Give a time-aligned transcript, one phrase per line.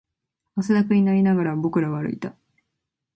[0.55, 2.35] 汗だくになりながら、僕らは歩いた